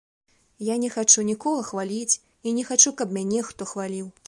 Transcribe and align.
Я 0.67 0.77
не 0.83 0.89
хачу 0.95 1.25
нікога 1.27 1.61
хваліць 1.69 2.19
і 2.49 2.55
не 2.61 2.65
хачу, 2.73 2.95
каб 3.03 3.15
мяне 3.21 3.47
хто 3.51 3.71
хваліў. 3.73 4.13